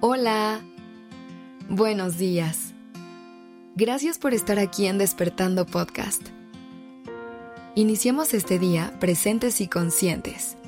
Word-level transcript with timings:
Hola. 0.00 0.60
Buenos 1.70 2.18
días. 2.18 2.74
Gracias 3.76 4.18
por 4.18 4.34
estar 4.34 4.58
aquí 4.58 4.86
en 4.86 4.98
Despertando 4.98 5.64
Podcast. 5.64 6.20
Iniciemos 7.74 8.34
este 8.34 8.58
día 8.58 8.92
presentes 9.00 9.62
y 9.62 9.68
conscientes. 9.68 10.58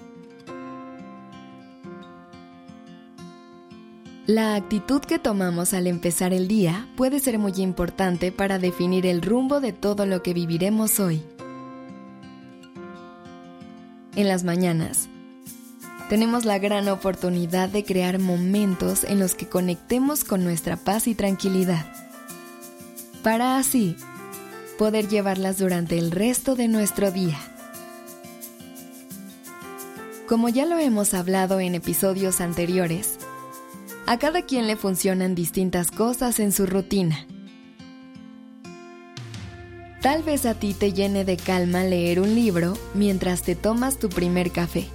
La 4.26 4.54
actitud 4.54 5.02
que 5.02 5.18
tomamos 5.18 5.74
al 5.74 5.88
empezar 5.88 6.32
el 6.32 6.48
día 6.48 6.88
puede 6.96 7.20
ser 7.20 7.38
muy 7.38 7.52
importante 7.58 8.32
para 8.32 8.58
definir 8.58 9.04
el 9.04 9.20
rumbo 9.20 9.60
de 9.60 9.74
todo 9.74 10.06
lo 10.06 10.22
que 10.22 10.32
viviremos 10.32 11.00
hoy. 11.00 11.22
En 14.16 14.26
las 14.26 14.42
mañanas, 14.42 15.10
tenemos 16.08 16.46
la 16.46 16.58
gran 16.58 16.88
oportunidad 16.88 17.68
de 17.68 17.84
crear 17.84 18.18
momentos 18.18 19.04
en 19.04 19.18
los 19.18 19.34
que 19.34 19.46
conectemos 19.46 20.24
con 20.24 20.42
nuestra 20.42 20.76
paz 20.76 21.06
y 21.06 21.14
tranquilidad, 21.14 21.84
para 23.22 23.58
así 23.58 23.96
poder 24.78 25.08
llevarlas 25.08 25.58
durante 25.58 25.98
el 25.98 26.10
resto 26.10 26.54
de 26.54 26.68
nuestro 26.68 27.10
día. 27.10 27.38
Como 30.26 30.48
ya 30.48 30.66
lo 30.66 30.78
hemos 30.78 31.14
hablado 31.14 31.60
en 31.60 31.74
episodios 31.74 32.40
anteriores, 32.40 33.18
a 34.06 34.18
cada 34.18 34.42
quien 34.42 34.66
le 34.66 34.76
funcionan 34.76 35.34
distintas 35.34 35.90
cosas 35.90 36.40
en 36.40 36.52
su 36.52 36.64
rutina. 36.64 37.26
Tal 40.00 40.22
vez 40.22 40.46
a 40.46 40.54
ti 40.54 40.74
te 40.74 40.92
llene 40.92 41.24
de 41.24 41.36
calma 41.36 41.82
leer 41.82 42.20
un 42.20 42.34
libro 42.34 42.78
mientras 42.94 43.42
te 43.42 43.56
tomas 43.56 43.98
tu 43.98 44.08
primer 44.08 44.52
café 44.52 44.88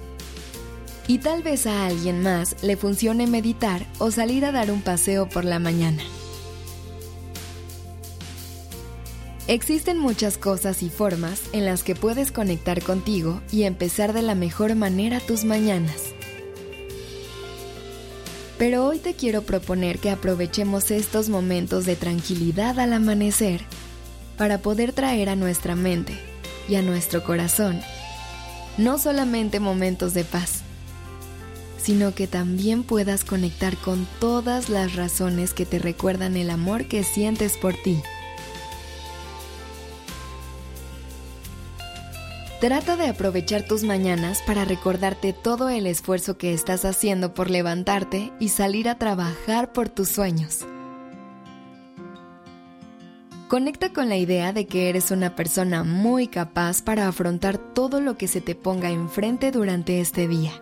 y 1.06 1.18
tal 1.18 1.42
vez 1.42 1.66
a 1.66 1.86
alguien 1.86 2.22
más 2.22 2.62
le 2.62 2.76
funcione 2.76 3.26
meditar 3.26 3.86
o 3.98 4.10
salir 4.10 4.44
a 4.44 4.52
dar 4.52 4.70
un 4.70 4.82
paseo 4.82 5.28
por 5.28 5.44
la 5.44 5.58
mañana. 5.58 6.02
Existen 9.46 9.98
muchas 9.98 10.38
cosas 10.38 10.82
y 10.82 10.88
formas 10.88 11.42
en 11.52 11.66
las 11.66 11.82
que 11.82 11.94
puedes 11.94 12.32
conectar 12.32 12.82
contigo 12.82 13.42
y 13.52 13.64
empezar 13.64 14.14
de 14.14 14.22
la 14.22 14.34
mejor 14.34 14.74
manera 14.74 15.20
tus 15.20 15.44
mañanas. 15.44 16.14
Pero 18.56 18.86
hoy 18.86 18.98
te 18.98 19.14
quiero 19.14 19.42
proponer 19.42 19.98
que 19.98 20.10
aprovechemos 20.10 20.90
estos 20.90 21.28
momentos 21.28 21.84
de 21.84 21.96
tranquilidad 21.96 22.78
al 22.78 22.94
amanecer 22.94 23.60
para 24.38 24.58
poder 24.58 24.92
traer 24.92 25.28
a 25.28 25.36
nuestra 25.36 25.76
mente 25.76 26.14
y 26.68 26.76
a 26.76 26.82
nuestro 26.82 27.22
corazón 27.22 27.80
no 28.76 28.98
solamente 28.98 29.60
momentos 29.60 30.14
de 30.14 30.24
paz, 30.24 30.63
sino 31.84 32.14
que 32.14 32.26
también 32.26 32.82
puedas 32.82 33.24
conectar 33.24 33.76
con 33.76 34.06
todas 34.18 34.70
las 34.70 34.96
razones 34.96 35.52
que 35.52 35.66
te 35.66 35.78
recuerdan 35.78 36.34
el 36.38 36.48
amor 36.48 36.86
que 36.86 37.04
sientes 37.04 37.58
por 37.58 37.74
ti. 37.74 38.00
Trata 42.58 42.96
de 42.96 43.08
aprovechar 43.08 43.66
tus 43.66 43.82
mañanas 43.82 44.40
para 44.46 44.64
recordarte 44.64 45.34
todo 45.34 45.68
el 45.68 45.86
esfuerzo 45.86 46.38
que 46.38 46.54
estás 46.54 46.86
haciendo 46.86 47.34
por 47.34 47.50
levantarte 47.50 48.32
y 48.40 48.48
salir 48.48 48.88
a 48.88 48.98
trabajar 48.98 49.72
por 49.72 49.90
tus 49.90 50.08
sueños. 50.08 50.60
Conecta 53.48 53.92
con 53.92 54.08
la 54.08 54.16
idea 54.16 54.54
de 54.54 54.66
que 54.66 54.88
eres 54.88 55.10
una 55.10 55.36
persona 55.36 55.84
muy 55.84 56.28
capaz 56.28 56.80
para 56.80 57.08
afrontar 57.08 57.58
todo 57.58 58.00
lo 58.00 58.16
que 58.16 58.26
se 58.26 58.40
te 58.40 58.54
ponga 58.54 58.90
enfrente 58.90 59.52
durante 59.52 60.00
este 60.00 60.26
día. 60.26 60.52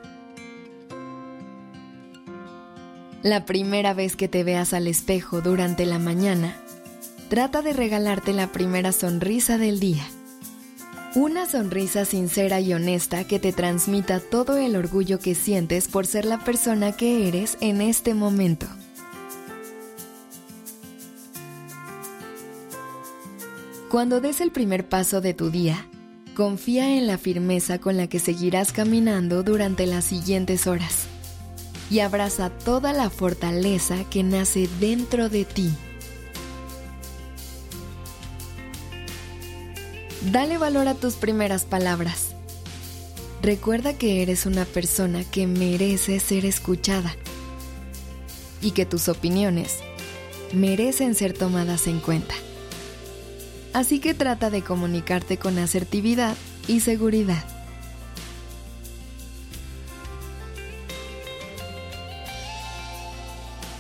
La 3.23 3.45
primera 3.45 3.95
vez 3.95 4.17
que 4.17 4.27
te 4.27 4.43
veas 4.43 4.75
al 4.75 4.89
espejo 4.89 5.43
durante 5.43 5.87
la 5.87 6.01
mañana, 6.01 6.57
trata 7.29 7.63
de 7.63 7.73
regalarte 7.73 8.33
la 8.33 8.51
primera 8.51 8.91
sonrisa 8.91 9.59
del 9.59 9.79
día. 9.79 10.03
Una 11.15 11.47
sonrisa 11.47 12.05
sincera 12.05 12.59
y 12.61 12.75
honesta 12.75 13.23
que 13.23 13.39
te 13.39 13.53
transmita 13.53 14.19
todo 14.19 14.57
el 14.57 14.75
orgullo 14.75 15.21
que 15.21 15.37
sientes 15.37 15.87
por 15.87 16.05
ser 16.05 16.25
la 16.25 16.41
persona 16.41 16.91
que 16.91 17.29
eres 17.29 17.59
en 17.61 17.81
este 17.81 18.13
momento. 18.13 18.67
Cuando 23.89 24.21
des 24.21 24.41
el 24.41 24.51
primer 24.51 24.89
paso 24.89 25.21
de 25.21 25.33
tu 25.33 25.51
día, 25.51 25.87
confía 26.35 26.97
en 26.97 27.07
la 27.07 27.19
firmeza 27.19 27.79
con 27.79 27.97
la 27.97 28.09
que 28.09 28.19
seguirás 28.19 28.73
caminando 28.73 29.45
durante 29.45 29.87
las 29.87 30.07
siguientes 30.07 30.67
horas 30.67 31.07
y 31.93 32.01
abraza 32.01 32.49
toda 32.49 32.95
la 32.95 33.11
fortaleza 33.11 34.05
que 34.09 34.23
nace 34.23 34.67
dentro 34.81 35.29
de 35.29 35.45
ti. 35.45 35.71
Dale 40.31 40.57
valor 40.57 40.89
a 40.89 40.95
tus 40.95 41.17
primeras 41.17 41.67
palabras. 41.67 42.29
Recuerda 43.43 43.93
que 43.99 44.23
eres 44.23 44.47
una 44.47 44.65
persona 44.65 45.23
que 45.23 45.47
merece 45.47 46.19
ser 46.19 46.47
escuchada 46.47 47.15
y 48.63 48.71
que 48.71 48.87
tus 48.87 49.09
opiniones 49.09 49.81
merecen 50.55 51.15
ser 51.15 51.35
tomadas 51.35 51.89
en 51.89 52.01
cuenta. 52.01 52.35
Así 53.75 53.99
que 53.99 54.15
trata 54.15 54.49
de 54.49 54.63
comunicarte 54.63 55.37
con 55.37 55.59
asertividad 55.59 56.37
y 56.67 56.81
seguridad. 56.81 57.52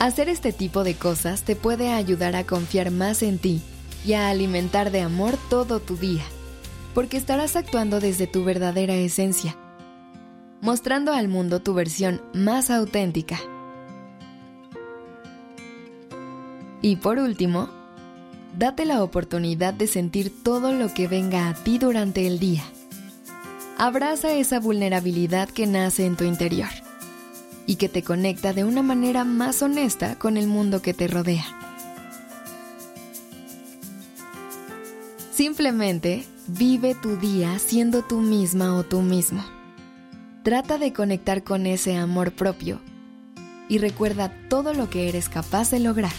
Hacer 0.03 0.29
este 0.29 0.53
tipo 0.53 0.83
de 0.83 0.97
cosas 0.97 1.45
te 1.45 1.55
puede 1.55 1.93
ayudar 1.93 2.35
a 2.35 2.43
confiar 2.43 2.91
más 2.91 3.23
en 3.23 3.39
ti 3.39 3.63
y 4.05 4.15
a 4.15 4.31
alimentar 4.31 4.91
de 4.91 5.01
amor 5.01 5.39
todo 5.49 5.79
tu 5.79 5.97
día, 5.97 6.25
porque 6.93 7.17
estarás 7.17 7.55
actuando 7.55 8.01
desde 8.01 8.27
tu 8.27 8.43
verdadera 8.43 8.97
esencia, 8.97 9.57
mostrando 10.61 11.13
al 11.13 11.29
mundo 11.29 11.63
tu 11.63 11.73
versión 11.73 12.21
más 12.35 12.69
auténtica. 12.69 13.39
Y 16.81 16.97
por 16.97 17.19
último, 17.19 17.69
date 18.59 18.87
la 18.87 19.05
oportunidad 19.05 19.73
de 19.73 19.87
sentir 19.87 20.43
todo 20.43 20.73
lo 20.73 20.93
que 20.93 21.07
venga 21.07 21.49
a 21.49 21.55
ti 21.55 21.79
durante 21.79 22.27
el 22.27 22.41
día. 22.41 22.65
Abraza 23.79 24.33
esa 24.33 24.59
vulnerabilidad 24.59 25.49
que 25.49 25.69
nace 25.69 26.07
en 26.07 26.17
tu 26.17 26.25
interior 26.25 26.82
y 27.73 27.77
que 27.77 27.89
te 27.89 28.03
conecta 28.03 28.53
de 28.53 28.65
una 28.65 28.83
manera 28.83 29.25
más 29.25 29.63
honesta 29.63 30.19
con 30.19 30.37
el 30.37 30.47
mundo 30.47 30.83
que 30.83 30.93
te 30.93 31.09
rodea. 31.09 31.47
Simplemente 35.33 36.27
vive 36.49 36.95
tu 36.95 37.17
día 37.17 37.59
siendo 37.59 38.03
tú 38.03 38.21
misma 38.21 38.77
o 38.77 38.85
tú 38.85 39.01
mismo. 39.01 39.43
Trata 40.43 40.77
de 40.77 40.93
conectar 40.93 41.45
con 41.45 41.65
ese 41.65 41.97
amor 41.97 42.33
propio 42.33 42.79
y 43.71 43.79
recuerda 43.79 44.31
todo 44.51 44.75
lo 44.75 44.91
que 44.91 45.09
eres 45.09 45.31
capaz 45.31 45.71
de 45.71 45.79
lograr. 45.81 46.13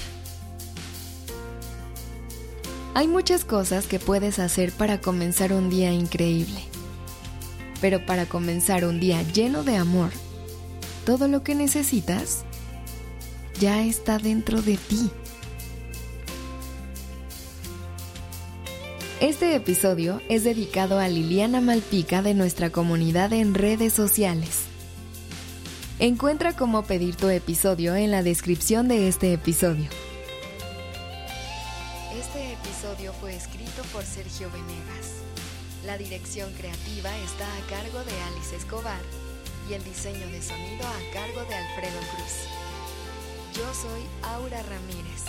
Hay 2.96 3.08
muchas 3.08 3.46
cosas 3.46 3.86
que 3.86 4.00
puedes 4.00 4.40
hacer 4.40 4.72
para 4.72 5.02
comenzar 5.02 5.54
un 5.54 5.70
día 5.70 5.94
increíble. 5.94 6.62
Pero 7.80 8.04
para 8.08 8.26
comenzar 8.26 8.86
un 8.86 9.00
día 9.00 9.22
lleno 9.22 9.64
de 9.64 9.76
amor, 9.76 10.10
todo 11.06 11.28
lo 11.28 11.44
que 11.44 11.56
necesitas 11.56 12.46
ya 13.60 13.84
está 13.84 14.18
dentro 14.18 14.62
de 14.62 14.78
ti. 14.78 15.12
Este 19.20 19.56
episodio 19.56 20.22
es 20.28 20.44
dedicado 20.44 21.00
a 21.00 21.08
Liliana 21.08 21.62
Malpica 21.62 22.22
de 22.22 22.34
nuestra 22.34 22.72
comunidad 22.72 23.32
en 23.32 23.54
redes 23.54 23.94
sociales. 23.94 24.64
Encuentra 26.00 26.56
cómo 26.56 26.84
pedir 26.84 27.16
tu 27.16 27.30
episodio 27.30 27.96
en 27.96 28.12
la 28.12 28.24
descripción 28.24 28.88
de 28.88 29.08
este 29.08 29.32
episodio. 29.32 29.86
Este 32.20 32.54
episodio 32.54 33.14
fue 33.14 33.36
escrito 33.36 33.82
por 33.94 34.04
Sergio 34.04 34.50
Venegas. 34.52 35.22
La 35.86 35.98
dirección 35.98 36.52
creativa 36.54 37.10
está 37.20 37.46
a 37.46 37.62
cargo 37.70 38.00
de 38.00 38.22
Alice 38.24 38.56
Escobar 38.56 39.00
y 39.70 39.74
el 39.74 39.84
diseño 39.84 40.28
de 40.28 40.42
sonido 40.42 40.86
a 40.86 41.14
cargo 41.14 41.44
de 41.46 41.56
Alfredo 41.56 42.00
Cruz. 42.16 42.48
Yo 43.56 43.74
soy 43.74 44.02
Aura 44.24 44.62
Ramírez. 44.64 45.26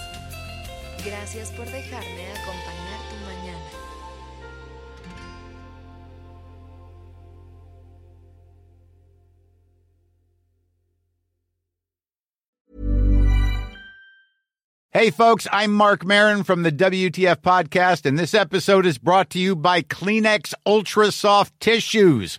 Gracias 1.05 1.51
por 1.51 1.67
dejarme 1.67 2.27
acompañar 2.33 3.01
tu 3.11 3.17
mañana. 3.27 3.85
Hey 14.97 15.11
folks, 15.11 15.49
I'm 15.51 15.73
Mark 15.73 16.05
Marin 16.07 16.45
from 16.45 16.63
the 16.63 16.71
WTF 16.71 17.39
podcast 17.39 18.07
and 18.07 18.17
this 18.17 18.33
episode 18.33 18.87
is 18.87 18.97
brought 18.97 19.29
to 19.31 19.41
you 19.41 19.57
by 19.57 19.83
Kleenex 19.83 20.55
Ultra 20.65 21.11
Soft 21.11 21.59
Tissues 21.59 22.39